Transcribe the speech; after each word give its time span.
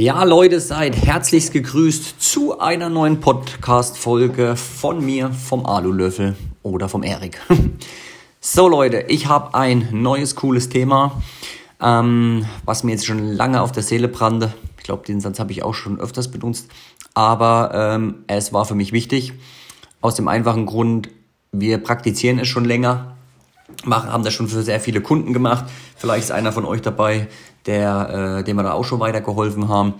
Ja, 0.00 0.22
Leute, 0.22 0.60
seid 0.60 0.94
herzlichst 0.94 1.52
gegrüßt 1.52 2.22
zu 2.22 2.60
einer 2.60 2.88
neuen 2.88 3.18
Podcast-Folge 3.18 4.54
von 4.54 5.04
mir, 5.04 5.32
vom 5.32 5.66
Alulöffel 5.66 6.36
oder 6.62 6.88
vom 6.88 7.02
Erik. 7.02 7.40
So, 8.40 8.68
Leute, 8.68 9.06
ich 9.08 9.26
habe 9.26 9.56
ein 9.56 9.88
neues, 9.90 10.36
cooles 10.36 10.68
Thema, 10.68 11.20
ähm, 11.82 12.46
was 12.64 12.84
mir 12.84 12.92
jetzt 12.92 13.06
schon 13.06 13.32
lange 13.32 13.60
auf 13.60 13.72
der 13.72 13.82
Seele 13.82 14.06
brannte. 14.06 14.54
Ich 14.76 14.84
glaube, 14.84 15.04
den 15.04 15.20
Satz 15.20 15.40
habe 15.40 15.50
ich 15.50 15.64
auch 15.64 15.74
schon 15.74 15.98
öfters 15.98 16.30
benutzt, 16.30 16.68
aber 17.14 17.72
ähm, 17.74 18.22
es 18.28 18.52
war 18.52 18.66
für 18.66 18.76
mich 18.76 18.92
wichtig. 18.92 19.32
Aus 20.00 20.14
dem 20.14 20.28
einfachen 20.28 20.66
Grund, 20.66 21.08
wir 21.50 21.78
praktizieren 21.78 22.38
es 22.38 22.46
schon 22.46 22.64
länger, 22.64 23.17
machen, 23.84 24.12
haben 24.12 24.24
das 24.24 24.34
schon 24.34 24.48
für 24.48 24.62
sehr 24.62 24.80
viele 24.80 25.00
Kunden 25.00 25.32
gemacht. 25.32 25.66
Vielleicht 25.96 26.24
ist 26.24 26.32
einer 26.32 26.52
von 26.52 26.64
euch 26.64 26.82
dabei, 26.82 27.28
der, 27.66 28.38
äh, 28.40 28.44
dem 28.44 28.56
wir 28.56 28.62
da 28.62 28.72
auch 28.72 28.84
schon 28.84 29.00
weitergeholfen 29.00 29.68
haben. 29.68 29.94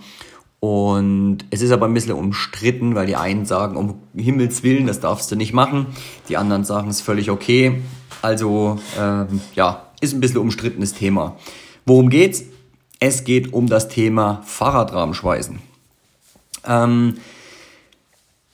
Und 0.59 1.45
es 1.51 1.61
ist 1.61 1.71
aber 1.71 1.85
ein 1.85 1.93
bisschen 1.93 2.11
umstritten, 2.13 2.93
weil 2.93 3.07
die 3.07 3.15
einen 3.15 3.45
sagen, 3.45 3.77
um 3.77 4.01
Himmels 4.15 4.61
Willen, 4.61 4.87
das 4.87 4.99
darfst 4.99 5.31
du 5.31 5.35
nicht 5.37 5.53
machen. 5.53 5.87
Die 6.27 6.35
anderen 6.35 6.65
sagen, 6.65 6.89
es 6.89 6.97
ist 6.97 7.01
völlig 7.01 7.31
okay. 7.31 7.81
Also, 8.21 8.79
ähm, 8.99 9.39
ja, 9.55 9.87
ist 10.01 10.13
ein 10.13 10.19
bisschen 10.19 10.39
umstrittenes 10.39 10.93
Thema. 10.93 11.37
Worum 11.85 12.09
geht's? 12.09 12.43
Es 12.99 13.23
geht 13.23 13.53
um 13.53 13.67
das 13.67 13.87
Thema 13.87 14.41
Fahrradrahmenschweißen. 14.45 15.59
Ähm, 16.65 17.15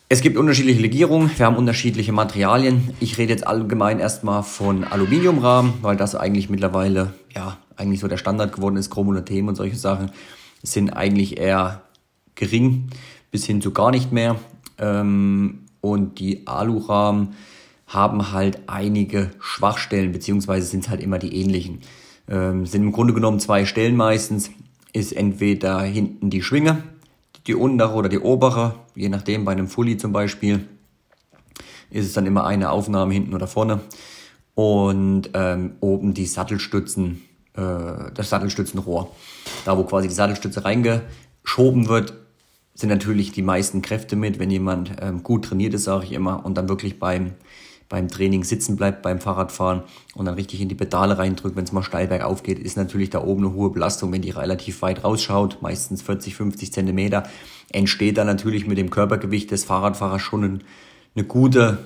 es 0.08 0.22
gibt 0.22 0.38
unterschiedliche 0.38 0.82
Legierungen, 0.82 1.32
wir 1.36 1.46
haben 1.48 1.56
unterschiedliche 1.56 2.12
Materialien. 2.12 2.94
Ich 3.00 3.18
rede 3.18 3.34
jetzt 3.34 3.48
allgemein 3.48 4.00
erstmal 4.00 4.44
von 4.44 4.84
Aluminiumrahmen, 4.84 5.74
weil 5.82 5.98
das 5.98 6.14
eigentlich 6.14 6.50
mittlerweile, 6.50 7.14
ja, 7.36 7.58
eigentlich 7.76 8.02
so 8.02 8.08
der 8.08 8.18
Standard 8.18 8.54
geworden 8.54 8.78
ist. 8.78 8.92
Chromolathem 8.92 9.48
und 9.48 9.56
solche 9.56 9.78
Sachen 9.78 10.12
sind 10.62 10.92
eigentlich 10.92 11.38
eher 11.38 11.82
gering 12.36 12.90
bis 13.32 13.46
hin 13.46 13.62
zu 13.62 13.72
gar 13.72 13.90
nicht 13.90 14.12
mehr. 14.12 14.36
Ähm, 14.78 15.66
und 15.82 16.20
die 16.20 16.46
Alurahmen 16.46 17.30
haben 17.88 18.32
halt 18.32 18.60
einige 18.68 19.32
Schwachstellen, 19.40 20.12
beziehungsweise 20.12 20.68
sind 20.68 20.84
es 20.84 20.90
halt 20.90 21.02
immer 21.02 21.18
die 21.18 21.36
ähnlichen. 21.36 21.80
Ähm, 22.30 22.66
sind 22.66 22.84
im 22.84 22.92
Grunde 22.92 23.14
genommen 23.14 23.40
zwei 23.40 23.66
Stellen 23.66 23.96
meistens. 23.96 24.52
Ist 24.94 25.14
entweder 25.14 25.82
hinten 25.82 26.30
die 26.30 26.42
Schwinge, 26.42 26.84
die 27.48 27.56
untere 27.56 27.94
oder 27.94 28.10
die 28.10 28.20
obere, 28.20 28.76
je 28.96 29.10
nachdem, 29.10 29.46
bei 29.46 29.52
einem 29.52 29.68
Fully 29.68 29.98
zum 29.98 30.12
Beispiel, 30.12 30.68
ist 31.90 32.06
es 32.06 32.14
dann 32.14 32.26
immer 32.26 32.46
eine 32.46 32.72
Aufnahme 32.72 33.14
hinten 33.14 33.34
oder 33.34 33.48
vorne. 33.48 33.82
Und 34.56 35.30
ähm, 35.34 35.76
oben 35.82 36.14
die 36.14 36.26
Sattelstützen, 36.26 37.22
äh, 37.54 38.12
das 38.14 38.30
Sattelstützenrohr. 38.30 39.12
Da, 39.66 39.78
wo 39.78 39.84
quasi 39.84 40.08
die 40.08 40.14
Sattelstütze 40.14 40.66
reingeschoben 40.66 41.88
wird, 41.88 42.14
sind 42.74 42.90
natürlich 42.90 43.32
die 43.32 43.42
meisten 43.42 43.82
Kräfte 43.82 44.16
mit, 44.16 44.40
wenn 44.40 44.52
jemand 44.52 44.94
ähm, 45.02 45.24
gut 45.24 45.46
trainiert 45.46 45.74
ist, 45.74 45.86
sage 45.86 46.06
ich 46.06 46.12
immer, 46.12 46.46
und 46.46 46.56
dann 46.58 46.68
wirklich 46.68 47.00
beim 47.00 47.34
beim 47.90 48.08
Training 48.08 48.44
sitzen 48.44 48.76
bleibt 48.76 49.02
beim 49.02 49.20
Fahrradfahren 49.20 49.84
und 50.16 50.26
dann 50.26 50.36
richtig 50.36 50.62
in 50.62 50.70
die 50.70 50.76
Pedale 50.76 51.18
reindrückt, 51.18 51.56
wenn 51.56 51.66
es 51.66 51.72
mal 51.72 51.84
steil 51.84 52.08
bergauf 52.08 52.44
geht, 52.44 52.60
ist 52.60 52.78
natürlich 52.78 53.10
da 53.10 53.24
oben 53.24 53.46
eine 53.46 53.54
hohe 53.54 53.70
Belastung, 53.70 54.12
wenn 54.12 54.22
die 54.22 54.32
relativ 54.32 54.82
weit 54.82 55.04
rausschaut, 55.04 55.62
meistens 55.62 56.02
40, 56.02 56.36
50 56.36 56.74
Zentimeter, 56.74 57.24
entsteht 57.72 58.18
da 58.18 58.24
natürlich 58.24 58.68
mit 58.68 58.78
dem 58.78 58.90
Körpergewicht 58.90 59.52
des 59.52 59.66
Fahrradfahrers 59.66 60.22
schon 60.22 60.44
ein, 60.44 60.64
eine 61.16 61.26
gute 61.26 61.78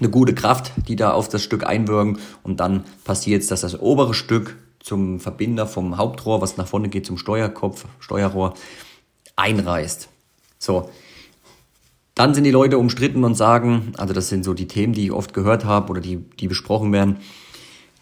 eine 0.00 0.10
gute 0.10 0.34
Kraft, 0.34 0.72
die 0.88 0.96
da 0.96 1.12
auf 1.12 1.28
das 1.28 1.42
Stück 1.42 1.66
einwirken. 1.66 2.18
Und 2.42 2.60
dann 2.60 2.84
passiert 3.04 3.42
es, 3.42 3.48
dass 3.48 3.60
das 3.60 3.78
obere 3.78 4.14
Stück 4.14 4.56
zum 4.80 5.20
Verbinder 5.20 5.66
vom 5.66 5.98
Hauptrohr, 5.98 6.40
was 6.40 6.56
nach 6.56 6.66
vorne 6.66 6.88
geht 6.88 7.06
zum 7.06 7.18
Steuerkopf, 7.18 7.84
Steuerrohr, 7.98 8.54
einreißt. 9.36 10.08
So, 10.58 10.90
dann 12.14 12.34
sind 12.34 12.44
die 12.44 12.50
Leute 12.50 12.78
umstritten 12.78 13.24
und 13.24 13.34
sagen, 13.34 13.92
also 13.96 14.12
das 14.12 14.28
sind 14.28 14.44
so 14.44 14.54
die 14.54 14.68
Themen, 14.68 14.92
die 14.92 15.04
ich 15.04 15.12
oft 15.12 15.32
gehört 15.32 15.64
habe 15.64 15.90
oder 15.90 16.00
die, 16.00 16.16
die 16.16 16.48
besprochen 16.48 16.92
werden, 16.92 17.18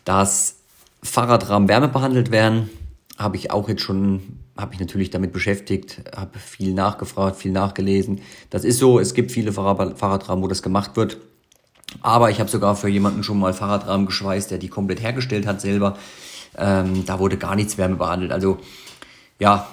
dass 0.04 0.56
Fahrradrahmen 1.02 1.68
wärmebehandelt 1.68 2.30
werden. 2.30 2.70
Habe 3.16 3.36
ich 3.36 3.50
auch 3.50 3.68
jetzt 3.68 3.82
schon, 3.82 4.40
habe 4.56 4.74
ich 4.74 4.80
natürlich 4.80 5.10
damit 5.10 5.32
beschäftigt, 5.32 6.02
habe 6.16 6.38
viel 6.38 6.72
nachgefragt, 6.72 7.36
viel 7.36 7.52
nachgelesen. 7.52 8.20
Das 8.50 8.64
ist 8.64 8.78
so, 8.78 8.98
es 8.98 9.14
gibt 9.14 9.32
viele 9.32 9.52
Fahrradrahmen, 9.52 10.42
wo 10.42 10.48
das 10.48 10.62
gemacht 10.62 10.96
wird. 10.96 11.18
Aber 12.02 12.30
ich 12.30 12.38
habe 12.38 12.50
sogar 12.50 12.76
für 12.76 12.88
jemanden 12.88 13.22
schon 13.22 13.38
mal 13.38 13.52
Fahrradrahmen 13.54 14.06
geschweißt, 14.06 14.50
der 14.50 14.58
die 14.58 14.68
komplett 14.68 15.02
hergestellt 15.02 15.46
hat 15.46 15.60
selber. 15.60 15.96
Ähm, 16.56 17.04
da 17.06 17.18
wurde 17.18 17.36
gar 17.36 17.56
nichts 17.56 17.78
wärmebehandelt. 17.78 18.32
Also 18.32 18.58
ja, 19.38 19.68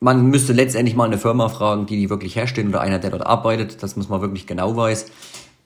man 0.00 0.26
müsste 0.26 0.52
letztendlich 0.52 0.96
mal 0.96 1.06
eine 1.06 1.18
Firma 1.18 1.48
fragen, 1.48 1.86
die 1.86 1.96
die 1.96 2.10
wirklich 2.10 2.36
herstellen 2.36 2.68
oder 2.68 2.80
einer, 2.80 2.98
der 2.98 3.10
dort 3.10 3.26
arbeitet, 3.26 3.82
dass 3.82 3.96
man 3.96 4.04
es 4.04 4.08
mal 4.08 4.20
wirklich 4.20 4.46
genau 4.46 4.76
weiß. 4.76 5.06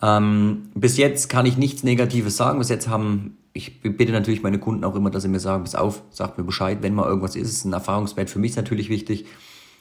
Ähm, 0.03 0.70
bis 0.75 0.97
jetzt 0.97 1.28
kann 1.28 1.47
ich 1.47 1.56
nichts 1.56 1.82
Negatives 1.82 2.37
sagen. 2.37 2.59
Bis 2.59 2.69
jetzt 2.69 2.88
haben, 2.88 3.37
ich 3.53 3.82
bitte 3.82 4.12
natürlich 4.12 4.42
meine 4.42 4.59
Kunden 4.59 4.84
auch 4.84 4.97
immer, 4.97 5.10
dass 5.10 5.22
sie 5.22 5.28
mir 5.28 5.41
sagen, 5.41 5.62
bis 5.62 5.75
auf, 5.75 6.03
sagt 6.10 6.38
mir 6.38 6.44
Bescheid, 6.44 6.78
wenn 6.81 6.94
mal 6.94 7.06
irgendwas 7.06 7.37
ist. 7.37 7.48
ist 7.48 7.65
ein 7.65 7.72
Erfahrungswert 7.72 8.31
für 8.31 8.38
mich 8.38 8.56
natürlich 8.56 8.88
wichtig, 8.88 9.26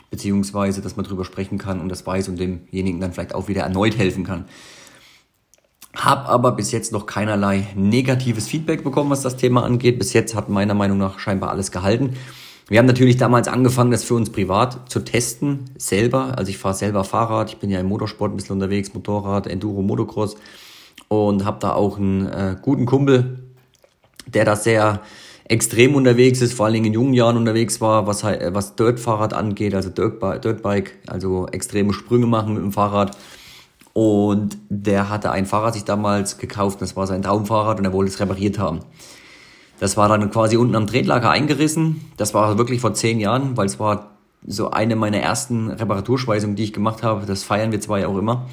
beziehungsweise, 0.09 0.81
dass 0.81 0.97
man 0.97 1.05
drüber 1.05 1.23
sprechen 1.23 1.57
kann 1.57 1.79
und 1.79 1.89
das 1.89 2.05
weiß 2.05 2.27
und 2.27 2.39
demjenigen 2.39 2.99
dann 2.99 3.13
vielleicht 3.13 3.33
auch 3.33 3.47
wieder 3.47 3.61
erneut 3.61 3.97
helfen 3.97 4.25
kann. 4.25 4.45
Hab 5.95 6.29
aber 6.29 6.53
bis 6.53 6.71
jetzt 6.71 6.91
noch 6.91 7.05
keinerlei 7.05 7.67
negatives 7.75 8.47
Feedback 8.47 8.83
bekommen, 8.83 9.09
was 9.09 9.21
das 9.21 9.37
Thema 9.37 9.63
angeht. 9.63 9.97
Bis 9.97 10.13
jetzt 10.13 10.35
hat 10.35 10.49
meiner 10.49 10.73
Meinung 10.73 10.97
nach 10.97 11.19
scheinbar 11.19 11.49
alles 11.49 11.71
gehalten. 11.71 12.13
Wir 12.67 12.79
haben 12.79 12.85
natürlich 12.85 13.17
damals 13.17 13.47
angefangen, 13.47 13.91
das 13.91 14.03
für 14.03 14.13
uns 14.13 14.29
privat 14.29 14.89
zu 14.89 15.01
testen, 15.01 15.71
selber. 15.77 16.37
Also 16.37 16.49
ich 16.49 16.57
fahre 16.57 16.75
selber 16.75 17.03
Fahrrad, 17.03 17.49
ich 17.49 17.57
bin 17.57 17.69
ja 17.69 17.79
im 17.79 17.87
Motorsport 17.87 18.31
ein 18.31 18.37
bisschen 18.37 18.53
unterwegs, 18.53 18.93
Motorrad, 18.93 19.47
Enduro, 19.47 19.81
Motocross 19.81 20.35
und 21.07 21.43
habe 21.43 21.57
da 21.59 21.73
auch 21.73 21.97
einen 21.97 22.27
äh, 22.27 22.55
guten 22.61 22.85
Kumpel, 22.85 23.43
der 24.27 24.45
da 24.45 24.55
sehr 24.55 25.01
extrem 25.51 25.95
unterwegs 25.95 26.41
ist, 26.41 26.53
vor 26.53 26.65
allen 26.65 26.75
Dingen 26.75 26.85
in 26.85 26.93
jungen 26.93 27.13
Jahren 27.13 27.35
unterwegs 27.35 27.81
war, 27.81 28.07
was, 28.07 28.23
was 28.23 28.75
Dirt-Fahrrad 28.77 29.33
angeht, 29.33 29.75
also 29.75 29.89
Dirtbike, 29.89 30.93
also 31.07 31.47
extreme 31.47 31.91
Sprünge 31.91 32.25
machen 32.25 32.53
mit 32.53 32.63
dem 32.63 32.71
Fahrrad. 32.71 33.17
Und 33.91 34.57
der 34.69 35.09
hatte 35.09 35.31
ein 35.31 35.45
Fahrrad 35.45 35.73
sich 35.73 35.83
damals 35.83 36.37
gekauft, 36.37 36.81
das 36.81 36.95
war 36.95 37.05
sein 37.05 37.21
Traumfahrrad 37.21 37.79
und 37.79 37.85
er 37.85 37.91
wollte 37.91 38.11
es 38.11 38.19
repariert 38.21 38.57
haben. 38.57 38.79
Das 39.81 39.97
war 39.97 40.07
dann 40.07 40.29
quasi 40.29 40.57
unten 40.57 40.75
am 40.75 40.85
Tretlager 40.85 41.31
eingerissen. 41.31 42.01
Das 42.15 42.35
war 42.35 42.59
wirklich 42.59 42.81
vor 42.81 42.93
zehn 42.93 43.19
Jahren, 43.19 43.57
weil 43.57 43.65
es 43.65 43.79
war 43.79 44.11
so 44.45 44.69
eine 44.69 44.95
meiner 44.95 45.17
ersten 45.17 45.71
Reparaturschweißungen, 45.71 46.55
die 46.55 46.65
ich 46.65 46.71
gemacht 46.71 47.01
habe. 47.01 47.25
Das 47.25 47.43
feiern 47.43 47.71
wir 47.71 47.81
zwar 47.81 47.97
ja 47.97 48.07
auch 48.07 48.17
immer. 48.19 48.45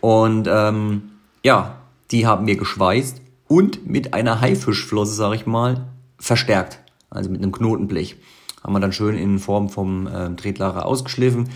Und 0.00 0.48
ähm, 0.50 1.10
ja, 1.44 1.76
die 2.10 2.26
haben 2.26 2.46
wir 2.46 2.56
geschweißt 2.56 3.20
und 3.48 3.86
mit 3.86 4.14
einer 4.14 4.40
Haifischflosse, 4.40 5.12
sag 5.12 5.34
ich 5.34 5.44
mal, 5.44 5.88
verstärkt. 6.18 6.78
Also 7.10 7.28
mit 7.28 7.42
einem 7.42 7.52
Knotenblech. 7.52 8.16
Haben 8.64 8.72
wir 8.72 8.80
dann 8.80 8.94
schön 8.94 9.18
in 9.18 9.40
Form 9.40 9.68
vom 9.68 10.06
äh, 10.06 10.34
Tretlager 10.36 10.86
ausgeschliffen. 10.86 11.50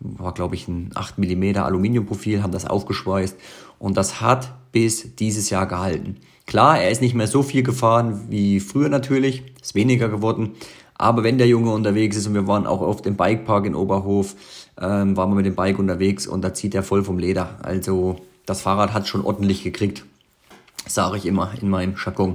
War, 0.00 0.32
glaube 0.32 0.54
ich, 0.54 0.66
ein 0.66 0.92
8 0.94 1.18
mm 1.18 1.58
Aluminiumprofil, 1.58 2.42
haben 2.42 2.52
das 2.52 2.64
aufgeschweißt. 2.64 3.36
Und 3.78 3.98
das 3.98 4.22
hat 4.22 4.54
bis 4.72 5.14
dieses 5.14 5.50
Jahr 5.50 5.66
gehalten. 5.66 6.16
Klar, 6.52 6.82
er 6.82 6.90
ist 6.90 7.00
nicht 7.00 7.14
mehr 7.14 7.28
so 7.28 7.42
viel 7.42 7.62
gefahren 7.62 8.26
wie 8.28 8.60
früher 8.60 8.90
natürlich, 8.90 9.42
ist 9.62 9.74
weniger 9.74 10.10
geworden. 10.10 10.50
Aber 10.94 11.24
wenn 11.24 11.38
der 11.38 11.46
Junge 11.46 11.70
unterwegs 11.70 12.14
ist 12.14 12.26
und 12.26 12.34
wir 12.34 12.46
waren 12.46 12.66
auch 12.66 12.82
oft 12.82 13.06
im 13.06 13.16
Bikepark 13.16 13.64
in 13.64 13.74
Oberhof, 13.74 14.36
ähm, 14.78 15.16
waren 15.16 15.30
wir 15.30 15.36
mit 15.36 15.46
dem 15.46 15.54
Bike 15.54 15.78
unterwegs 15.78 16.26
und 16.26 16.42
da 16.42 16.52
zieht 16.52 16.74
er 16.74 16.82
voll 16.82 17.04
vom 17.04 17.18
Leder. 17.18 17.58
Also 17.62 18.16
das 18.44 18.60
Fahrrad 18.60 18.92
hat 18.92 19.08
schon 19.08 19.24
ordentlich 19.24 19.64
gekriegt, 19.64 20.04
sage 20.86 21.16
ich 21.16 21.24
immer 21.24 21.52
in 21.58 21.70
meinem 21.70 21.94
Jargon. 21.96 22.34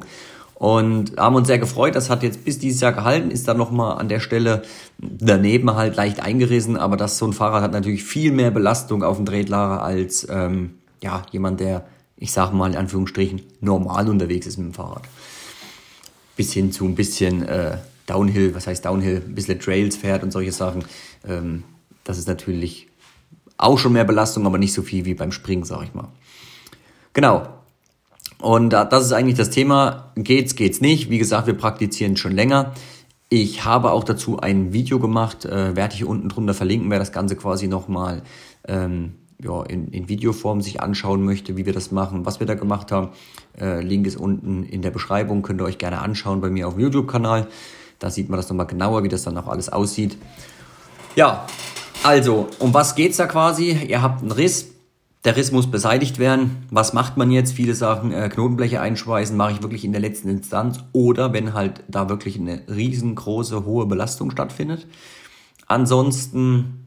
Und 0.55 1.15
haben 1.17 1.35
uns 1.35 1.45
sehr 1.45 1.59
gefreut, 1.59 1.93
das 1.93 2.09
hat 2.09 2.23
jetzt 2.23 2.43
bis 2.43 2.57
dieses 2.57 2.81
Jahr 2.81 2.93
gehalten, 2.93 3.29
ist 3.29 3.47
dann 3.47 3.57
nochmal 3.57 3.99
an 3.99 4.09
der 4.09 4.19
Stelle 4.19 4.63
daneben 4.97 5.75
halt 5.75 5.95
leicht 5.95 6.23
eingerissen, 6.23 6.75
aber 6.75 6.97
das 6.97 7.19
so 7.19 7.27
ein 7.27 7.33
Fahrrad 7.33 7.61
hat 7.61 7.71
natürlich 7.71 8.03
viel 8.03 8.31
mehr 8.31 8.49
Belastung 8.49 9.03
auf 9.03 9.17
dem 9.17 9.27
Tretlager 9.27 9.83
als 9.83 10.25
ähm, 10.27 10.71
ja, 11.03 11.21
jemand, 11.31 11.59
der 11.59 11.85
ich 12.17 12.31
sage 12.31 12.55
mal 12.55 12.71
in 12.71 12.77
Anführungsstrichen, 12.77 13.41
normal 13.61 14.09
unterwegs 14.09 14.47
ist 14.47 14.57
mit 14.57 14.67
dem 14.67 14.73
Fahrrad. 14.73 15.03
Bis 16.35 16.51
hin 16.53 16.71
zu 16.71 16.85
ein 16.85 16.95
bisschen 16.95 17.43
äh, 17.47 17.77
Downhill, 18.05 18.55
was 18.55 18.67
heißt 18.67 18.85
Downhill, 18.85 19.23
ein 19.25 19.35
bisschen 19.35 19.59
Trails 19.59 19.95
fährt 19.95 20.23
und 20.23 20.31
solche 20.31 20.51
Sachen. 20.51 20.83
Ähm, 21.27 21.63
das 22.03 22.17
ist 22.17 22.27
natürlich 22.27 22.87
auch 23.57 23.77
schon 23.77 23.93
mehr 23.93 24.05
Belastung, 24.05 24.45
aber 24.45 24.57
nicht 24.57 24.73
so 24.73 24.81
viel 24.81 25.05
wie 25.05 25.13
beim 25.13 25.31
Springen, 25.31 25.63
sage 25.63 25.85
ich 25.85 25.93
mal. 25.93 26.09
Genau. 27.13 27.47
Und 28.39 28.69
das 28.69 29.05
ist 29.05 29.13
eigentlich 29.13 29.37
das 29.37 29.49
Thema. 29.49 30.11
Geht's, 30.15 30.55
geht's 30.55 30.79
nicht. 30.79 31.09
Wie 31.09 31.17
gesagt, 31.17 31.47
wir 31.47 31.55
praktizieren 31.55 32.17
schon 32.17 32.33
länger. 32.33 32.73
Ich 33.29 33.65
habe 33.65 33.91
auch 33.91 34.03
dazu 34.03 34.39
ein 34.39 34.73
Video 34.73 34.99
gemacht, 34.99 35.43
äh, 35.43 35.75
werde 35.75 35.95
ich 35.95 36.05
unten 36.05 36.29
drunter 36.29 36.53
verlinken, 36.53 36.89
wer 36.89 36.99
das 36.99 37.11
Ganze 37.11 37.35
quasi 37.35 37.67
nochmal 37.67 38.21
ähm, 38.67 39.15
ja, 39.43 39.61
in, 39.63 39.89
in 39.89 40.09
Videoform 40.09 40.61
sich 40.61 40.81
anschauen 40.81 41.23
möchte, 41.23 41.57
wie 41.57 41.65
wir 41.65 41.73
das 41.73 41.91
machen, 41.91 42.25
was 42.25 42.39
wir 42.39 42.47
da 42.47 42.55
gemacht 42.55 42.91
haben. 42.91 43.09
Äh, 43.59 43.81
Link 43.81 44.07
ist 44.07 44.17
unten 44.17 44.63
in 44.63 44.81
der 44.81 44.91
Beschreibung, 44.91 45.43
könnt 45.43 45.61
ihr 45.61 45.65
euch 45.65 45.77
gerne 45.77 45.99
anschauen 45.99 46.41
bei 46.41 46.49
mir 46.49 46.67
auf 46.67 46.73
dem 46.73 46.81
YouTube-Kanal. 46.81 47.47
Da 47.99 48.09
sieht 48.09 48.29
man 48.29 48.37
das 48.37 48.49
nochmal 48.49 48.67
genauer, 48.67 49.03
wie 49.03 49.09
das 49.09 49.23
dann 49.23 49.37
auch 49.37 49.47
alles 49.47 49.69
aussieht. 49.69 50.17
Ja, 51.15 51.45
also, 52.03 52.47
um 52.59 52.73
was 52.73 52.95
geht's 52.95 53.17
da 53.17 53.25
quasi? 53.25 53.71
Ihr 53.71 54.01
habt 54.01 54.21
einen 54.21 54.31
Riss, 54.31 54.71
der 55.23 55.35
Riss 55.35 55.51
muss 55.51 55.69
beseitigt 55.69 56.19
werden. 56.19 56.65
Was 56.71 56.93
macht 56.93 57.17
man 57.17 57.31
jetzt? 57.31 57.53
Viele 57.53 57.75
sagen, 57.75 58.11
äh, 58.11 58.29
Knotenbleche 58.29 58.79
einschweißen 58.81 59.35
mache 59.35 59.53
ich 59.53 59.61
wirklich 59.61 59.83
in 59.83 59.91
der 59.91 60.01
letzten 60.01 60.29
Instanz 60.29 60.79
oder 60.93 61.33
wenn 61.33 61.53
halt 61.53 61.83
da 61.87 62.07
wirklich 62.07 62.39
eine 62.39 62.61
riesengroße, 62.69 63.65
hohe 63.65 63.87
Belastung 63.87 64.31
stattfindet. 64.31 64.87
Ansonsten 65.67 66.86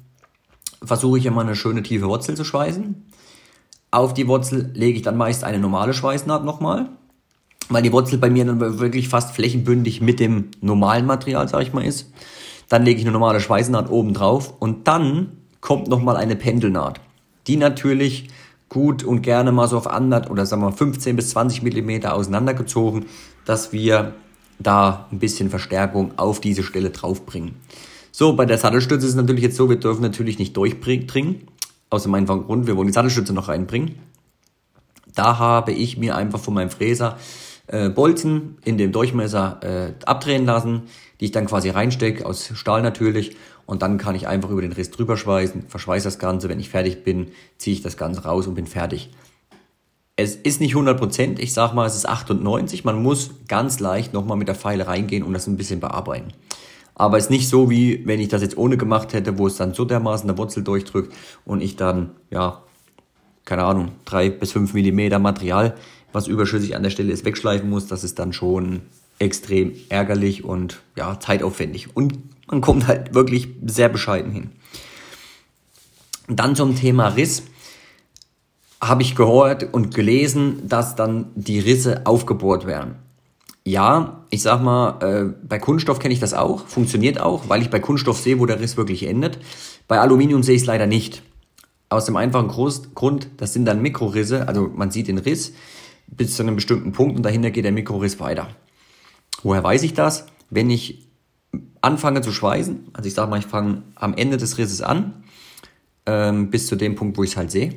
versuche 0.82 1.18
ich 1.18 1.26
immer 1.26 1.42
eine 1.42 1.56
schöne 1.56 1.82
tiefe 1.82 2.06
Wurzel 2.06 2.36
zu 2.36 2.44
schweißen. 2.44 2.94
Auf 3.90 4.14
die 4.14 4.28
Wurzel 4.28 4.70
lege 4.74 4.96
ich 4.96 5.02
dann 5.02 5.16
meist 5.16 5.44
eine 5.44 5.58
normale 5.58 5.94
Schweißnaht 5.94 6.44
nochmal, 6.44 6.90
weil 7.68 7.82
die 7.82 7.92
Wurzel 7.92 8.18
bei 8.18 8.30
mir 8.30 8.44
dann 8.44 8.60
wirklich 8.60 9.08
fast 9.08 9.34
flächenbündig 9.34 10.00
mit 10.00 10.20
dem 10.20 10.50
normalen 10.60 11.06
Material, 11.06 11.48
sag 11.48 11.62
ich 11.62 11.72
mal, 11.72 11.84
ist. 11.84 12.12
Dann 12.68 12.84
lege 12.84 13.00
ich 13.00 13.04
eine 13.04 13.12
normale 13.12 13.40
Schweißnaht 13.40 13.90
oben 13.90 14.14
drauf 14.14 14.54
und 14.60 14.86
dann 14.86 15.38
kommt 15.60 15.88
nochmal 15.88 16.16
eine 16.16 16.36
Pendelnaht, 16.36 17.00
die 17.46 17.56
natürlich 17.56 18.28
gut 18.68 19.02
und 19.02 19.22
gerne 19.22 19.50
mal 19.50 19.66
so 19.66 19.76
auf 19.76 19.88
anderthalb 19.88 20.30
oder 20.30 20.46
sagen 20.46 20.62
wir 20.62 20.72
15 20.72 21.16
bis 21.16 21.30
20 21.30 21.62
Millimeter 21.62 22.14
auseinandergezogen, 22.14 23.06
dass 23.44 23.72
wir 23.72 24.14
da 24.60 25.06
ein 25.10 25.18
bisschen 25.18 25.50
Verstärkung 25.50 26.12
auf 26.16 26.40
diese 26.40 26.62
Stelle 26.62 26.90
draufbringen. 26.90 27.56
So, 28.12 28.34
bei 28.34 28.44
der 28.44 28.58
Sattelstütze 28.58 29.06
ist 29.06 29.12
es 29.12 29.16
natürlich 29.16 29.42
jetzt 29.42 29.56
so, 29.56 29.68
wir 29.68 29.76
dürfen 29.76 30.02
natürlich 30.02 30.38
nicht 30.38 30.56
durchdringen, 30.56 31.46
aus 31.90 32.02
dem 32.04 32.14
einfachen 32.14 32.44
Grund, 32.44 32.66
wir 32.66 32.76
wollen 32.76 32.88
die 32.88 32.92
Sattelstütze 32.92 33.32
noch 33.32 33.48
reinbringen. 33.48 33.96
Da 35.14 35.38
habe 35.38 35.72
ich 35.72 35.96
mir 35.96 36.16
einfach 36.16 36.38
von 36.38 36.54
meinem 36.54 36.70
Fräser 36.70 37.18
äh, 37.66 37.88
Bolzen 37.88 38.58
in 38.64 38.78
dem 38.78 38.92
Durchmesser 38.92 39.60
äh, 39.62 40.04
abdrehen 40.04 40.44
lassen, 40.44 40.82
die 41.20 41.26
ich 41.26 41.32
dann 41.32 41.46
quasi 41.46 41.70
reinstecke, 41.70 42.26
aus 42.26 42.50
Stahl 42.54 42.82
natürlich. 42.82 43.36
Und 43.66 43.82
dann 43.82 43.98
kann 43.98 44.14
ich 44.14 44.26
einfach 44.26 44.50
über 44.50 44.62
den 44.62 44.72
Riss 44.72 44.90
drüber 44.90 45.16
schweißen, 45.16 45.66
verschweiße 45.68 46.04
das 46.04 46.18
Ganze. 46.18 46.48
Wenn 46.48 46.58
ich 46.58 46.70
fertig 46.70 47.04
bin, 47.04 47.28
ziehe 47.58 47.74
ich 47.74 47.82
das 47.82 47.96
Ganze 47.96 48.24
raus 48.24 48.46
und 48.46 48.54
bin 48.54 48.66
fertig. 48.66 49.10
Es 50.16 50.34
ist 50.34 50.60
nicht 50.60 50.74
100%, 50.74 51.38
ich 51.38 51.54
sag 51.54 51.72
mal, 51.72 51.86
es 51.86 51.94
ist 51.94 52.08
98. 52.08 52.84
Man 52.84 53.02
muss 53.02 53.30
ganz 53.48 53.78
leicht 53.80 54.12
nochmal 54.12 54.36
mit 54.36 54.48
der 54.48 54.54
Pfeile 54.54 54.86
reingehen 54.86 55.22
und 55.22 55.32
das 55.32 55.46
ein 55.46 55.56
bisschen 55.56 55.80
bearbeiten. 55.80 56.32
Aber 57.00 57.16
es 57.16 57.24
ist 57.24 57.30
nicht 57.30 57.48
so, 57.48 57.70
wie 57.70 58.06
wenn 58.06 58.20
ich 58.20 58.28
das 58.28 58.42
jetzt 58.42 58.58
ohne 58.58 58.76
gemacht 58.76 59.14
hätte, 59.14 59.38
wo 59.38 59.46
es 59.46 59.56
dann 59.56 59.72
so 59.72 59.86
dermaßen 59.86 60.26
der 60.26 60.36
Wurzel 60.36 60.62
durchdrückt 60.62 61.14
und 61.46 61.62
ich 61.62 61.74
dann, 61.76 62.10
ja, 62.28 62.62
keine 63.46 63.64
Ahnung, 63.64 63.92
drei 64.04 64.28
bis 64.28 64.52
fünf 64.52 64.74
Millimeter 64.74 65.18
Material, 65.18 65.74
was 66.12 66.26
überschüssig 66.26 66.76
an 66.76 66.82
der 66.82 66.90
Stelle 66.90 67.10
ist, 67.10 67.24
wegschleifen 67.24 67.70
muss. 67.70 67.86
Das 67.86 68.04
ist 68.04 68.18
dann 68.18 68.34
schon 68.34 68.82
extrem 69.18 69.72
ärgerlich 69.88 70.44
und 70.44 70.82
ja, 70.94 71.18
zeitaufwendig. 71.18 71.96
Und 71.96 72.18
man 72.48 72.60
kommt 72.60 72.86
halt 72.86 73.14
wirklich 73.14 73.48
sehr 73.64 73.88
bescheiden 73.88 74.30
hin. 74.30 74.50
Dann 76.28 76.54
zum 76.54 76.76
Thema 76.76 77.08
Riss 77.08 77.44
habe 78.78 79.00
ich 79.00 79.16
gehört 79.16 79.72
und 79.72 79.94
gelesen, 79.94 80.68
dass 80.68 80.96
dann 80.96 81.30
die 81.34 81.60
Risse 81.60 82.02
aufgebohrt 82.04 82.66
werden. 82.66 82.96
Ja, 83.70 84.26
ich 84.30 84.42
sag 84.42 84.60
mal, 84.62 84.98
äh, 85.00 85.46
bei 85.46 85.60
Kunststoff 85.60 86.00
kenne 86.00 86.12
ich 86.12 86.18
das 86.18 86.34
auch, 86.34 86.66
funktioniert 86.66 87.20
auch, 87.20 87.48
weil 87.48 87.62
ich 87.62 87.70
bei 87.70 87.78
Kunststoff 87.78 88.18
sehe, 88.18 88.40
wo 88.40 88.46
der 88.46 88.58
Riss 88.58 88.76
wirklich 88.76 89.06
endet. 89.06 89.38
Bei 89.86 90.00
Aluminium 90.00 90.42
sehe 90.42 90.56
ich 90.56 90.62
es 90.62 90.66
leider 90.66 90.88
nicht. 90.88 91.22
Aus 91.88 92.04
dem 92.04 92.16
einfachen 92.16 92.48
Grund, 92.48 93.28
das 93.36 93.52
sind 93.52 93.66
dann 93.66 93.80
Mikrorisse, 93.80 94.48
also 94.48 94.68
man 94.74 94.90
sieht 94.90 95.06
den 95.06 95.18
Riss 95.18 95.52
bis 96.08 96.34
zu 96.34 96.42
einem 96.42 96.56
bestimmten 96.56 96.90
Punkt 96.90 97.16
und 97.16 97.22
dahinter 97.22 97.52
geht 97.52 97.64
der 97.64 97.70
Mikroriss 97.70 98.18
weiter. 98.18 98.48
Woher 99.44 99.62
weiß 99.62 99.84
ich 99.84 99.94
das? 99.94 100.26
Wenn 100.50 100.68
ich 100.68 101.06
anfange 101.80 102.22
zu 102.22 102.32
schweißen, 102.32 102.88
also 102.92 103.06
ich 103.06 103.14
sage 103.14 103.30
mal, 103.30 103.38
ich 103.38 103.46
fange 103.46 103.84
am 103.94 104.14
Ende 104.14 104.36
des 104.36 104.58
Risses 104.58 104.82
an, 104.82 105.22
ähm, 106.06 106.50
bis 106.50 106.66
zu 106.66 106.74
dem 106.74 106.96
Punkt, 106.96 107.16
wo 107.16 107.22
ich 107.22 107.30
es 107.30 107.36
halt 107.36 107.52
sehe, 107.52 107.76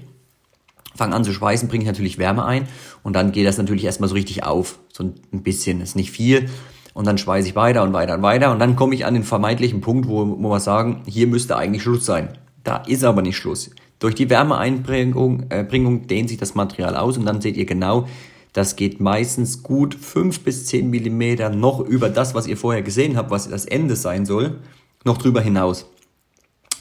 fange 0.96 1.16
an 1.16 1.24
zu 1.24 1.34
schweißen, 1.34 1.68
bringe 1.68 1.84
ich 1.84 1.88
natürlich 1.88 2.18
Wärme 2.18 2.46
ein 2.46 2.68
und 3.02 3.16
dann 3.16 3.32
geht 3.32 3.48
das 3.48 3.58
natürlich 3.58 3.86
erstmal 3.86 4.10
so 4.10 4.16
richtig 4.16 4.44
auf. 4.44 4.80
So 4.92 5.04
ein 5.04 5.44
bisschen, 5.44 5.82
ist 5.82 5.96
nicht 5.96 6.12
viel. 6.12 6.50
Und 6.94 7.08
dann 7.08 7.18
schweiße 7.18 7.48
ich 7.48 7.56
weiter 7.56 7.82
und 7.82 7.94
weiter 7.94 8.14
und 8.14 8.22
weiter 8.22 8.52
und 8.52 8.60
dann 8.60 8.76
komme 8.76 8.94
ich 8.94 9.06
an 9.06 9.16
den 9.16 9.24
vermeintlichen 9.24 9.82
Punkt, 9.82 10.08
wo, 10.08 10.38
wo 10.40 10.50
wir 10.50 10.60
sagen, 10.60 11.02
hier 11.08 11.26
müsste 11.28 11.58
eigentlich 11.58 11.82
Schluss 11.82 12.06
sein. 12.06 12.38
Da 12.64 12.78
ist 12.78 13.04
aber 13.04 13.24
nicht 13.24 13.36
Schluss. 13.36 13.72
Durch 14.00 14.16
die 14.16 14.30
Wärmeeinbringung 14.30 15.46
äh, 15.50 15.64
Bringung 15.64 16.08
dehnt 16.08 16.30
sich 16.30 16.38
das 16.38 16.56
Material 16.56 16.96
aus 16.96 17.18
und 17.18 17.26
dann 17.26 17.42
seht 17.42 17.58
ihr 17.58 17.66
genau, 17.66 18.08
das 18.54 18.76
geht 18.76 19.00
meistens 19.00 19.64
gut 19.64 19.96
fünf 19.96 20.42
bis 20.42 20.68
zehn 20.68 20.90
Millimeter 20.92 21.50
noch 21.50 21.80
über 21.80 22.10
das, 22.10 22.36
was 22.36 22.46
ihr 22.46 22.56
vorher 22.56 22.84
gesehen 22.84 23.18
habt, 23.18 23.32
was 23.32 23.50
das 23.50 23.66
Ende 23.66 23.96
sein 23.96 24.28
soll, 24.28 24.60
noch 25.04 25.18
drüber 25.18 25.42
hinaus. 25.42 25.88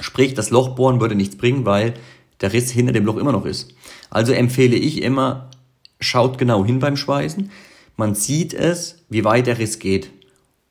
Sprich, 0.01 0.35
das 0.35 0.51
Lochbohren 0.51 1.01
würde 1.01 1.15
nichts 1.15 1.37
bringen, 1.37 1.65
weil 1.65 1.95
der 2.43 2.53
Riss 2.53 2.71
hinter 2.71 2.93
dem 2.93 3.07
Loch 3.07 3.17
immer 3.17 3.33
noch 3.33 3.47
ist. 3.47 3.75
Also 4.11 4.33
empfehle 4.33 4.77
ich 4.77 5.03
immer, 5.03 5.51
schaut 6.01 6.39
genau 6.39 6.65
hin 6.65 6.81
beim 6.81 6.97
Schweißen. 6.97 7.51
Man 7.97 8.15
sieht 8.15 8.53
es, 8.53 9.05
wie 9.09 9.25
weit 9.25 9.47
der 9.47 9.59
Riss 9.59 9.79
geht. 9.79 10.11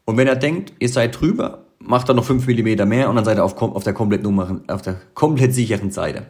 Und 0.05 0.17
wenn 0.17 0.27
er 0.27 0.35
denkt, 0.35 0.73
ihr 0.79 0.89
seid 0.89 1.19
drüber, 1.19 1.65
macht 1.79 2.09
er 2.09 2.15
noch 2.15 2.25
fünf 2.25 2.45
Millimeter 2.47 2.85
mehr 2.85 3.09
und 3.09 3.15
dann 3.15 3.25
seid 3.25 3.37
ihr 3.37 3.43
auf, 3.43 3.59
auf, 3.61 3.83
der, 3.83 3.93
komplett 3.93 4.25
auf 4.67 4.81
der 4.81 5.01
komplett 5.13 5.53
sicheren 5.53 5.91
Seite. 5.91 6.27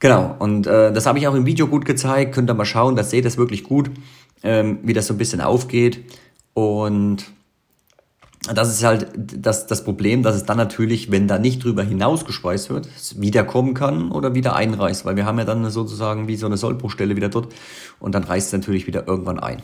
Genau, 0.00 0.34
und 0.40 0.66
äh, 0.66 0.92
das 0.92 1.06
habe 1.06 1.18
ich 1.18 1.28
auch 1.28 1.34
im 1.34 1.46
Video 1.46 1.68
gut 1.68 1.84
gezeigt. 1.84 2.34
Könnt 2.34 2.50
ihr 2.50 2.54
mal 2.54 2.64
schauen, 2.64 2.96
das 2.96 3.10
seht 3.10 3.24
ihr 3.24 3.36
wirklich 3.36 3.62
gut, 3.62 3.90
ähm, 4.42 4.80
wie 4.82 4.92
das 4.92 5.06
so 5.06 5.14
ein 5.14 5.18
bisschen 5.18 5.40
aufgeht. 5.40 6.00
Und 6.54 7.24
das 8.42 8.70
ist 8.70 8.82
halt 8.82 9.08
das, 9.16 9.66
das 9.66 9.84
Problem, 9.84 10.22
dass 10.22 10.34
es 10.34 10.44
dann 10.44 10.56
natürlich, 10.56 11.10
wenn 11.10 11.28
da 11.28 11.38
nicht 11.38 11.62
drüber 11.62 11.82
hinaus 11.82 12.24
gespeist 12.24 12.70
wird, 12.70 12.88
wieder 13.20 13.44
kommen 13.44 13.74
kann 13.74 14.10
oder 14.10 14.34
wieder 14.34 14.56
einreißt, 14.56 15.04
weil 15.04 15.16
wir 15.16 15.26
haben 15.26 15.38
ja 15.38 15.44
dann 15.44 15.70
sozusagen 15.70 16.26
wie 16.26 16.36
so 16.36 16.46
eine 16.46 16.56
Sollbruchstelle 16.56 17.14
wieder 17.14 17.28
dort 17.28 17.54
und 18.00 18.14
dann 18.14 18.24
reißt 18.24 18.48
es 18.48 18.52
natürlich 18.52 18.86
wieder 18.86 19.06
irgendwann 19.06 19.38
ein. 19.38 19.62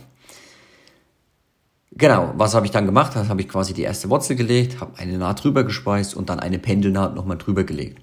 Genau, 1.91 2.33
was 2.37 2.55
habe 2.55 2.67
ich 2.67 2.71
dann 2.71 2.87
gemacht? 2.87 3.17
Das 3.17 3.29
habe 3.29 3.41
ich 3.41 3.49
quasi 3.49 3.75
die 3.75 3.83
erste 3.83 4.09
Wurzel 4.11 4.37
gelegt, 4.37 4.81
habe 4.81 4.97
eine 4.99 5.19
Naht 5.19 5.43
drüber 5.43 5.65
gespeist 5.65 6.15
und 6.15 6.29
dann 6.31 6.39
eine 6.39 6.61
Pendelnaht 6.61 7.17
nochmal 7.17 7.39
drüber 7.39 7.65
gelegt. 7.65 8.01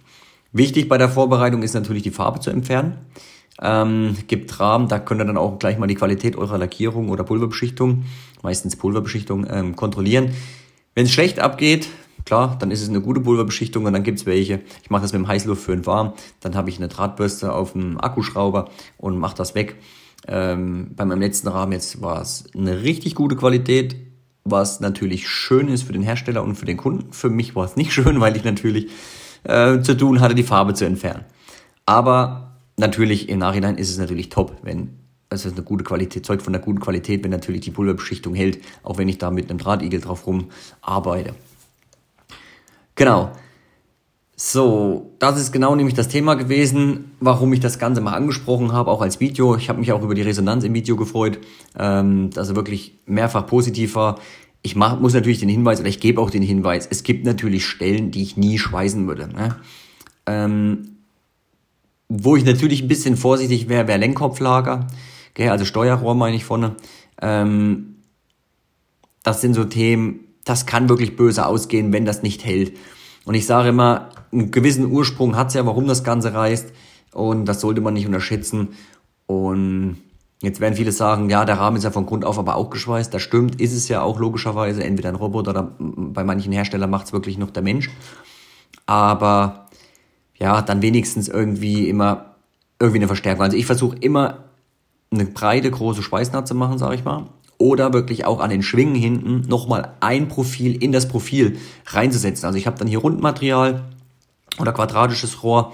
Wichtig 0.51 0.89
bei 0.89 0.97
der 0.97 1.07
Vorbereitung 1.07 1.63
ist 1.63 1.73
natürlich 1.73 2.03
die 2.03 2.11
Farbe 2.11 2.41
zu 2.41 2.49
entfernen. 2.49 2.97
Ähm, 3.61 4.17
gibt 4.27 4.59
Rahmen, 4.59 4.89
da 4.89 4.99
könnt 4.99 5.21
ihr 5.21 5.25
dann 5.25 5.37
auch 5.37 5.59
gleich 5.59 5.77
mal 5.77 5.87
die 5.87 5.95
Qualität 5.95 6.35
eurer 6.35 6.57
Lackierung 6.57 7.07
oder 7.07 7.23
Pulverbeschichtung, 7.23 8.03
meistens 8.41 8.75
Pulverbeschichtung, 8.75 9.47
ähm, 9.49 9.75
kontrollieren. 9.77 10.31
Wenn 10.95 11.05
es 11.05 11.11
schlecht 11.11 11.39
abgeht, 11.39 11.89
klar, 12.23 12.55
dann 12.57 12.71
ist 12.71 12.81
es 12.81 12.87
eine 12.87 13.01
gute 13.01 13.19
Pulverbeschichtung 13.19 13.83
und 13.83 13.91
dann 13.91 14.03
gibt's 14.03 14.25
welche. 14.25 14.61
Ich 14.81 14.89
mache 14.89 15.01
das 15.01 15.11
mit 15.11 15.21
dem 15.21 15.27
Heißluftföhn 15.27 15.85
warm, 15.85 16.13
dann 16.39 16.55
habe 16.55 16.69
ich 16.69 16.77
eine 16.77 16.87
Drahtbürste 16.87 17.51
auf 17.51 17.73
dem 17.73 17.99
Akkuschrauber 17.99 18.69
und 18.97 19.19
mache 19.19 19.35
das 19.35 19.55
weg. 19.55 19.75
Ähm, 20.27 20.91
bei 20.95 21.03
meinem 21.03 21.19
letzten 21.19 21.49
Rahmen 21.49 21.73
jetzt 21.73 22.01
war 22.01 22.21
es 22.21 22.45
eine 22.55 22.81
richtig 22.81 23.13
gute 23.13 23.35
Qualität, 23.35 23.97
was 24.45 24.79
natürlich 24.79 25.27
schön 25.27 25.67
ist 25.67 25.83
für 25.83 25.93
den 25.93 26.01
Hersteller 26.01 26.43
und 26.43 26.55
für 26.55 26.65
den 26.65 26.77
Kunden. 26.77 27.11
Für 27.11 27.29
mich 27.29 27.55
war 27.55 27.65
es 27.65 27.75
nicht 27.75 27.91
schön, 27.93 28.21
weil 28.21 28.37
ich 28.37 28.45
natürlich 28.45 28.89
äh, 29.43 29.81
zu 29.81 29.97
tun 29.97 30.21
hatte, 30.21 30.33
die 30.33 30.43
Farbe 30.43 30.73
zu 30.75 30.85
entfernen. 30.85 31.25
Aber 31.85 32.55
natürlich 32.77 33.27
im 33.27 33.39
Nachhinein 33.39 33.77
ist 33.77 33.89
es 33.89 33.97
natürlich 33.97 34.29
top, 34.29 34.55
wenn 34.63 35.04
es 35.29 35.45
eine 35.45 35.63
gute 35.63 35.83
Qualität, 35.83 36.25
zeugt 36.25 36.43
von 36.43 36.53
einer 36.53 36.63
guten 36.63 36.79
Qualität, 36.79 37.23
wenn 37.23 37.31
natürlich 37.31 37.61
die 37.61 37.71
Pulverbeschichtung 37.71 38.35
hält, 38.35 38.59
auch 38.83 38.97
wenn 38.97 39.09
ich 39.09 39.17
da 39.17 39.31
mit 39.31 39.49
einem 39.49 39.59
Drahtigel 39.59 40.01
drauf 40.01 40.27
rum 40.27 40.49
arbeite. 40.81 41.33
Genau. 42.95 43.31
So, 44.37 45.13
das 45.19 45.39
ist 45.39 45.53
genau 45.53 45.75
nämlich 45.75 45.95
das 45.95 46.09
Thema 46.09 46.35
gewesen, 46.35 47.11
warum 47.21 47.53
ich 47.53 47.61
das 47.61 47.79
Ganze 47.79 48.01
mal 48.01 48.13
angesprochen 48.13 48.73
habe, 48.73 48.91
auch 48.91 49.01
als 49.01 49.21
Video. 49.21 49.55
Ich 49.55 49.69
habe 49.69 49.79
mich 49.79 49.93
auch 49.93 50.03
über 50.03 50.13
die 50.13 50.23
Resonanz 50.23 50.65
im 50.65 50.73
Video 50.73 50.97
gefreut, 50.97 51.39
ähm, 51.77 52.31
dass 52.31 52.49
er 52.49 52.57
wirklich 52.57 52.95
mehrfach 53.05 53.47
positiv 53.47 53.95
war 53.95 54.19
ich 54.65 54.75
mach, 54.75 54.99
muss 54.99 55.13
natürlich 55.13 55.39
den 55.39 55.49
Hinweis, 55.49 55.79
oder 55.79 55.89
ich 55.89 55.99
gebe 55.99 56.19
auch 56.19 56.31
den 56.31 56.41
Hinweis, 56.41 56.87
es 56.89 57.03
gibt 57.03 57.23
natürlich 57.23 57.67
Stellen, 57.67 58.09
die 58.09 58.23
ich 58.23 58.35
nie 58.35 58.57
schweißen 58.57 59.07
würde. 59.07 59.27
Ne? 59.27 59.55
Ähm, 60.25 60.97
wo 62.09 62.35
ich 62.35 62.43
natürlich 62.45 62.81
ein 62.81 62.87
bisschen 62.87 63.15
vorsichtig 63.15 63.69
wäre, 63.69 63.87
wäre 63.87 63.99
Lenkkopflager, 63.99 64.87
okay, 65.35 65.49
also 65.49 65.65
Steuerrohr 65.65 66.15
meine 66.15 66.35
ich 66.35 66.45
vorne. 66.45 66.75
Ähm, 67.21 67.97
das 69.21 69.41
sind 69.41 69.53
so 69.53 69.65
Themen, 69.65 70.21
das 70.45 70.65
kann 70.65 70.89
wirklich 70.89 71.15
böse 71.15 71.45
ausgehen, 71.45 71.91
wenn 71.91 72.05
das 72.05 72.23
nicht 72.23 72.45
hält. 72.45 72.77
Und 73.25 73.35
ich 73.35 73.45
sage 73.45 73.69
immer, 73.69 74.09
einen 74.31 74.51
gewissen 74.51 74.91
Ursprung 74.91 75.35
hat 75.35 75.49
es 75.49 75.55
ja, 75.55 75.65
warum 75.65 75.87
das 75.87 76.03
Ganze 76.03 76.33
reißt. 76.33 76.71
Und 77.13 77.45
das 77.45 77.61
sollte 77.61 77.81
man 77.81 77.93
nicht 77.93 78.05
unterschätzen. 78.05 78.69
Und 79.25 79.97
Jetzt 80.41 80.59
werden 80.59 80.75
viele 80.75 80.91
sagen, 80.91 81.29
ja, 81.29 81.43
der 81.43 81.57
Rahmen 81.57 81.77
ist 81.77 81.85
ja 81.85 81.91
von 81.91 82.05
Grund 82.05 82.23
auf 82.23 82.37
aber 82.37 82.55
auch 82.55 82.69
geschweißt. 82.69 83.11
Das 83.11 83.21
stimmt, 83.21 83.59
ist 83.59 83.73
es 83.73 83.87
ja 83.87 84.01
auch 84.01 84.19
logischerweise. 84.19 84.83
Entweder 84.83 85.09
ein 85.09 85.15
Roboter 85.15 85.51
oder 85.51 85.71
bei 85.79 86.23
manchen 86.23 86.51
Herstellern 86.51 86.89
macht 86.89 87.07
es 87.07 87.13
wirklich 87.13 87.37
noch 87.37 87.49
der 87.49 87.63
Mensch. 87.63 87.89
Aber 88.85 89.69
ja, 90.37 90.61
dann 90.61 90.83
wenigstens 90.83 91.29
irgendwie 91.29 91.89
immer 91.89 92.35
irgendwie 92.79 92.99
eine 92.99 93.07
Verstärkung. 93.07 93.43
Also 93.43 93.57
ich 93.57 93.65
versuche 93.65 93.97
immer 93.97 94.44
eine 95.15 95.25
breite, 95.25 95.71
große 95.71 96.03
Schweißnaht 96.03 96.47
zu 96.47 96.55
machen, 96.55 96.77
sage 96.77 96.95
ich 96.95 97.03
mal. 97.03 97.25
oder 97.57 97.93
wirklich 97.93 98.25
auch 98.25 98.39
an 98.39 98.49
den 98.49 98.63
Schwingen 98.63 98.95
hinten 98.95 99.41
nochmal 99.47 99.93
ein 100.01 100.27
Profil 100.27 100.75
in 100.75 100.91
das 100.91 101.07
Profil 101.07 101.57
reinzusetzen. 101.87 102.45
Also 102.45 102.57
ich 102.57 102.67
habe 102.67 102.77
dann 102.77 102.87
hier 102.87 102.99
Rundmaterial 102.99 103.83
oder 104.59 104.73
quadratisches 104.73 105.43
Rohr, 105.43 105.73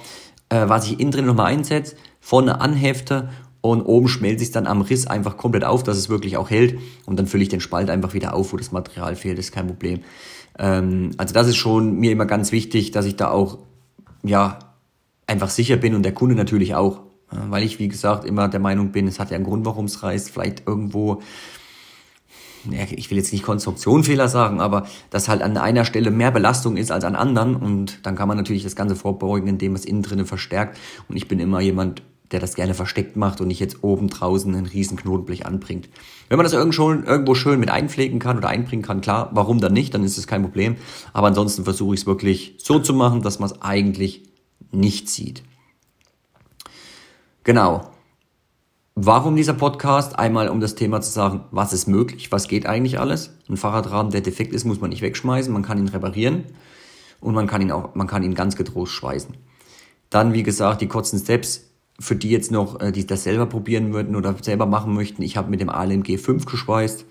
äh, 0.50 0.68
was 0.68 0.86
ich 0.86 1.00
innen 1.00 1.12
drin 1.12 1.26
nochmal 1.26 1.48
einsetze, 1.48 1.96
vorne 2.20 2.62
anhefte 2.62 3.30
und 3.62 3.82
oben 3.82 4.08
schmelze 4.08 4.44
ich 4.44 4.50
es 4.50 4.52
dann 4.52 4.68
am 4.68 4.82
Riss 4.82 5.08
einfach 5.08 5.38
komplett 5.38 5.64
auf, 5.64 5.84
dass 5.84 5.98
es 5.98 6.10
wirklich 6.10 6.38
auch 6.38 6.50
hält 6.50 6.80
und 7.06 7.18
dann 7.18 7.28
fülle 7.28 7.44
ich 7.44 7.50
den 7.50 7.62
Spalt 7.62 7.90
einfach 7.90 8.14
wieder 8.14 8.34
auf, 8.34 8.54
wo 8.54 8.58
das 8.58 8.72
Material 8.72 9.16
fehlt, 9.16 9.40
ist 9.40 9.52
kein 9.52 9.68
Problem. 9.68 10.02
Ähm, 10.60 11.12
also 11.18 11.34
das 11.34 11.48
ist 11.48 11.58
schon 11.58 11.96
mir 11.96 12.12
immer 12.12 12.26
ganz 12.26 12.52
wichtig, 12.52 12.92
dass 12.92 13.06
ich 13.06 13.16
da 13.16 13.30
auch 13.30 13.60
ja 14.24 14.60
einfach 15.28 15.50
sicher 15.50 15.78
bin 15.78 15.96
und 15.96 16.04
der 16.04 16.14
Kunde 16.14 16.36
natürlich 16.36 16.76
auch, 16.76 17.02
weil 17.32 17.64
ich 17.64 17.80
wie 17.80 17.88
gesagt 17.88 18.26
immer 18.26 18.48
der 18.48 18.60
Meinung 18.60 18.92
bin, 18.92 19.08
es 19.08 19.20
hat 19.20 19.32
ja 19.32 19.36
einen 19.36 19.46
Grund, 19.46 19.66
warum 19.66 19.86
es 19.86 20.04
reißt, 20.04 20.30
vielleicht 20.30 20.68
irgendwo 20.68 21.22
ich 22.70 23.10
will 23.10 23.18
jetzt 23.18 23.32
nicht 23.32 23.44
Konstruktionfehler 23.44 24.28
sagen, 24.28 24.62
aber 24.62 24.86
dass 25.10 25.28
halt 25.28 25.42
an 25.42 25.58
einer 25.58 25.84
Stelle 25.84 26.12
mehr 26.12 26.30
Belastung 26.30 26.78
ist 26.78 26.92
als 26.92 27.04
an 27.04 27.16
anderen 27.16 27.56
und 27.56 28.06
dann 28.06 28.16
kann 28.16 28.28
man 28.28 28.38
natürlich 28.38 28.62
das 28.62 28.76
Ganze 28.76 28.96
vorbeugen, 28.96 29.48
indem 29.48 29.74
es 29.74 29.84
innen 29.84 30.04
drinnen 30.04 30.28
verstärkt 30.28 30.78
und 31.08 31.16
ich 31.16 31.28
bin 31.28 31.40
immer 31.40 31.60
jemand, 31.60 32.04
der 32.30 32.40
das 32.40 32.56
gerne 32.56 32.74
versteckt 32.74 33.18
macht 33.18 33.42
und 33.42 33.48
nicht 33.48 33.60
jetzt 33.60 33.84
oben 33.84 34.10
draußen 34.10 34.54
einen 34.56 34.66
riesen 34.66 34.96
Knotenblech 34.96 35.46
anbringt. 35.46 35.90
Wenn 36.30 36.38
man 36.38 36.46
das 36.46 36.54
irgendwo 36.54 37.36
schön 37.36 37.60
mit 37.60 37.70
einpflegen 37.70 38.20
kann 38.20 38.38
oder 38.38 38.48
einbringen 38.48 38.84
kann, 38.84 39.02
klar, 39.02 39.32
warum 39.34 39.60
dann 39.60 39.74
nicht, 39.74 39.94
dann 39.94 40.04
ist 40.04 40.18
es 40.18 40.28
kein 40.28 40.42
Problem. 40.42 40.78
Aber 41.12 41.28
ansonsten 41.28 41.66
versuche 41.66 41.94
ich 41.94 42.02
es 42.02 42.08
wirklich 42.08 42.56
so 42.58 42.80
zu 42.80 42.94
machen, 42.94 43.22
dass 43.22 43.40
man 43.40 43.50
es 43.50 43.62
eigentlich 43.62 44.24
nicht 44.72 45.10
sieht. 45.10 45.44
Genau. 47.44 47.90
Warum 48.94 49.36
dieser 49.36 49.54
Podcast? 49.54 50.20
Einmal, 50.20 50.48
um 50.50 50.60
das 50.60 50.76
Thema 50.76 51.02
zu 51.02 51.10
sagen, 51.10 51.46
was 51.50 51.74
ist 51.74 51.88
möglich, 51.88 52.32
was 52.32 52.48
geht 52.48 52.68
eigentlich 52.68 53.00
alles. 53.00 53.32
Ein 53.50 53.58
Fahrradrahmen, 53.58 54.12
der 54.12 54.22
defekt 54.22 54.54
ist, 54.54 54.64
muss 54.64 54.80
man 54.80 54.92
nicht 54.92 55.02
wegschmeißen, 55.02 55.52
man 55.52 55.64
kann 55.64 55.80
ihn 55.80 55.88
reparieren 55.88 56.44
und 57.20 57.34
man 57.34 57.48
kann 57.48 57.64
ihn 57.64 57.72
auch, 57.72 57.96
man 57.96 58.06
kann 58.06 58.22
ihn 58.22 58.36
ganz 58.36 58.56
getrost 58.56 58.92
schweißen. 58.92 59.36
Dann, 60.12 60.34
wie 60.34 60.44
gesagt, 60.44 60.82
die 60.82 60.88
kurzen 60.88 61.18
Steps, 61.18 61.72
für 62.00 62.16
die 62.16 62.30
jetzt 62.30 62.52
noch, 62.52 62.80
äh, 62.80 62.92
die 62.92 63.08
das 63.08 63.24
selber 63.24 63.48
probieren 63.48 63.92
würden 63.92 64.16
oder 64.16 64.36
selber 64.40 64.68
machen 64.68 64.94
möchten. 64.94 65.24
Ich 65.24 65.36
habe 65.36 65.50
mit 65.50 65.62
dem 65.62 65.70
ALMG 65.70 66.20
5 66.20 66.46
geschweißt. 66.46 67.06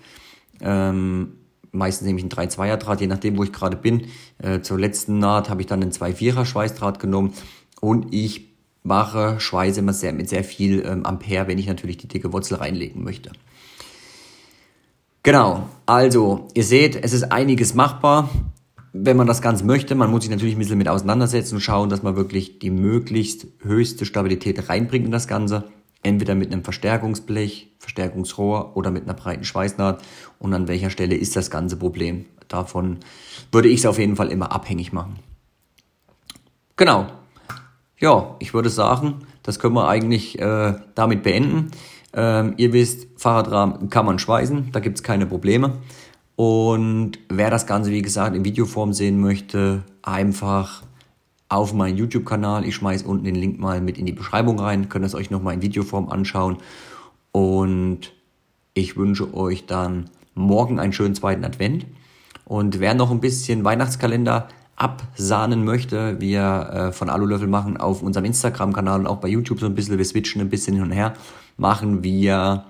Ähm, 0.61 1.33
meistens 1.73 2.07
nehme 2.07 2.19
ich 2.19 2.25
ein 2.25 2.29
3-2er 2.29 2.77
Draht, 2.77 3.01
je 3.01 3.07
nachdem, 3.07 3.37
wo 3.37 3.43
ich 3.43 3.51
gerade 3.51 3.75
bin. 3.75 4.07
Äh, 4.37 4.61
zur 4.61 4.79
letzten 4.79 5.19
Naht 5.19 5.49
habe 5.49 5.59
ich 5.59 5.67
dann 5.67 5.81
einen 5.81 5.91
2-4er 5.91 6.45
Schweißdraht 6.45 6.99
genommen 6.99 7.33
und 7.81 8.13
ich 8.13 8.50
mache 8.83 9.39
Schweiße 9.39 9.79
immer 9.79 9.93
sehr, 9.93 10.13
mit 10.13 10.29
sehr 10.29 10.43
viel 10.43 10.83
ähm, 10.85 11.05
Ampere, 11.05 11.47
wenn 11.47 11.57
ich 11.57 11.67
natürlich 11.67 11.97
die 11.97 12.07
dicke 12.07 12.33
Wurzel 12.33 12.55
reinlegen 12.55 13.03
möchte. 13.03 13.31
Genau, 15.23 15.69
also 15.85 16.47
ihr 16.55 16.63
seht, 16.63 16.95
es 16.95 17.13
ist 17.13 17.31
einiges 17.31 17.75
machbar 17.75 18.29
wenn 18.93 19.17
man 19.17 19.27
das 19.27 19.41
Ganze 19.41 19.63
möchte, 19.63 19.95
man 19.95 20.11
muss 20.11 20.23
sich 20.23 20.31
natürlich 20.31 20.55
ein 20.55 20.59
bisschen 20.59 20.77
mit 20.77 20.89
auseinandersetzen 20.89 21.55
und 21.55 21.61
schauen, 21.61 21.89
dass 21.89 22.03
man 22.03 22.15
wirklich 22.15 22.59
die 22.59 22.71
möglichst 22.71 23.47
höchste 23.61 24.05
Stabilität 24.05 24.69
reinbringt 24.69 25.05
in 25.05 25.11
das 25.11 25.27
Ganze. 25.27 25.65
Entweder 26.03 26.35
mit 26.35 26.51
einem 26.51 26.63
Verstärkungsblech, 26.63 27.75
Verstärkungsrohr 27.77 28.75
oder 28.75 28.89
mit 28.91 29.03
einer 29.03 29.13
breiten 29.13 29.43
Schweißnaht. 29.43 30.01
Und 30.39 30.53
an 30.53 30.67
welcher 30.67 30.89
Stelle 30.89 31.15
ist 31.15 31.35
das 31.35 31.51
ganze 31.51 31.77
Problem? 31.77 32.25
Davon 32.47 32.97
würde 33.51 33.69
ich 33.69 33.81
es 33.81 33.85
auf 33.85 33.99
jeden 33.99 34.15
Fall 34.15 34.29
immer 34.29 34.51
abhängig 34.51 34.91
machen. 34.91 35.19
Genau. 36.75 37.07
Ja, 38.01 38.35
ich 38.39 38.55
würde 38.55 38.71
sagen, 38.71 39.19
das 39.43 39.59
können 39.59 39.75
wir 39.75 39.87
eigentlich 39.87 40.39
äh, 40.39 40.73
damit 40.95 41.21
beenden. 41.21 41.69
Ähm, 42.13 42.55
ihr 42.57 42.73
wisst, 42.73 43.07
Fahrradrahmen 43.15 43.91
kann 43.91 44.07
man 44.07 44.17
schweißen, 44.17 44.71
da 44.71 44.79
gibt 44.79 44.97
es 44.97 45.03
keine 45.03 45.27
Probleme. 45.27 45.77
Und 46.35 47.19
wer 47.29 47.51
das 47.51 47.67
Ganze, 47.67 47.91
wie 47.91 48.01
gesagt, 48.01 48.35
in 48.35 48.43
Videoform 48.43 48.93
sehen 48.93 49.21
möchte, 49.21 49.83
einfach 50.01 50.81
auf 51.47 51.73
meinen 51.73 51.95
YouTube-Kanal. 51.95 52.65
Ich 52.65 52.75
schmeiße 52.75 53.05
unten 53.05 53.25
den 53.25 53.35
Link 53.35 53.59
mal 53.59 53.81
mit 53.81 53.99
in 53.99 54.07
die 54.07 54.13
Beschreibung 54.13 54.59
rein. 54.59 54.89
Könnt 54.89 55.05
es 55.05 55.13
euch 55.13 55.29
nochmal 55.29 55.53
in 55.53 55.61
Videoform 55.61 56.09
anschauen. 56.09 56.57
Und 57.31 58.13
ich 58.73 58.97
wünsche 58.97 59.31
euch 59.35 59.67
dann 59.67 60.09
morgen 60.33 60.79
einen 60.79 60.93
schönen 60.93 61.13
zweiten 61.13 61.45
Advent. 61.45 61.85
Und 62.45 62.79
wer 62.79 62.95
noch 62.95 63.11
ein 63.11 63.19
bisschen 63.19 63.63
Weihnachtskalender 63.63 64.47
absahnen 64.75 65.63
möchte, 65.63 66.19
wir 66.19 66.69
äh, 66.73 66.91
von 66.91 67.09
Alulöffel 67.09 67.47
machen 67.47 67.77
auf 67.77 68.01
unserem 68.01 68.25
Instagram-Kanal 68.25 69.01
und 69.01 69.07
auch 69.07 69.17
bei 69.17 69.27
YouTube 69.27 69.59
so 69.59 69.65
ein 69.65 69.75
bisschen, 69.75 69.97
wir 69.97 70.05
switchen 70.05 70.41
ein 70.41 70.49
bisschen 70.49 70.73
hin 70.75 70.83
und 70.83 70.91
her, 70.91 71.13
machen 71.57 72.03
wir 72.03 72.65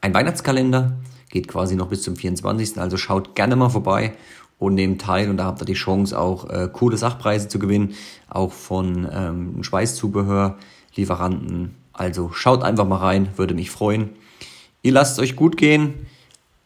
einen 0.00 0.14
Weihnachtskalender 0.14 0.92
geht 1.32 1.48
quasi 1.48 1.74
noch 1.74 1.88
bis 1.88 2.02
zum 2.02 2.14
24. 2.14 2.78
Also 2.78 2.96
schaut 2.96 3.34
gerne 3.34 3.56
mal 3.56 3.70
vorbei 3.70 4.12
und 4.58 4.74
nehmt 4.74 5.00
teil 5.00 5.28
und 5.28 5.38
da 5.38 5.46
habt 5.46 5.60
ihr 5.62 5.64
die 5.64 5.72
Chance 5.72 6.16
auch 6.16 6.48
äh, 6.48 6.68
coole 6.72 6.96
Sachpreise 6.96 7.48
zu 7.48 7.58
gewinnen, 7.58 7.94
auch 8.28 8.52
von 8.52 9.08
ähm, 9.10 9.64
Schweißzubehör, 9.64 10.58
Lieferanten. 10.94 11.74
Also 11.92 12.30
schaut 12.32 12.62
einfach 12.62 12.86
mal 12.86 12.98
rein, 12.98 13.28
würde 13.36 13.54
mich 13.54 13.70
freuen. 13.70 14.10
Ihr 14.82 14.92
lasst 14.92 15.14
es 15.14 15.18
euch 15.18 15.36
gut 15.36 15.56
gehen. 15.56 16.06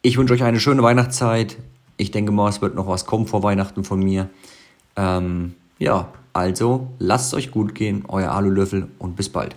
Ich 0.01 0.17
wünsche 0.17 0.33
euch 0.33 0.43
eine 0.43 0.59
schöne 0.59 0.83
Weihnachtszeit. 0.83 1.57
Ich 1.95 2.11
denke 2.11 2.31
mal, 2.31 2.49
es 2.49 2.61
wird 2.61 2.75
noch 2.75 2.87
was 2.87 3.05
kommen 3.05 3.25
vor 3.25 3.41
Weihnachten 3.43 3.83
von 3.83 3.99
mir. 3.99 4.29
Ähm, 4.97 5.53
ja, 5.79 6.09
also 6.33 6.89
lasst 6.99 7.27
es 7.27 7.33
euch 7.33 7.51
gut 7.51 7.75
gehen, 7.75 8.03
euer 8.07 8.31
Alulöffel 8.31 8.89
und 8.99 9.15
bis 9.15 9.29
bald. 9.29 9.55